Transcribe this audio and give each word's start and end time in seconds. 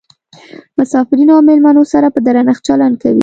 مسافرینو 0.79 1.33
او 1.37 1.41
میلمنو 1.47 1.83
سره 1.93 2.07
په 2.13 2.19
درنښت 2.25 2.61
چلند 2.67 2.95
کوي. 3.03 3.19